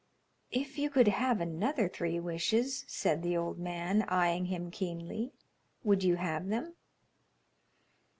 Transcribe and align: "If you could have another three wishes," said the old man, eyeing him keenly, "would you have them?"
"If 0.49 0.79
you 0.79 0.89
could 0.89 1.09
have 1.09 1.39
another 1.39 1.87
three 1.87 2.19
wishes," 2.19 2.85
said 2.87 3.21
the 3.21 3.37
old 3.37 3.59
man, 3.59 4.01
eyeing 4.07 4.45
him 4.45 4.71
keenly, 4.71 5.31
"would 5.83 6.03
you 6.03 6.15
have 6.15 6.47
them?" 6.49 6.73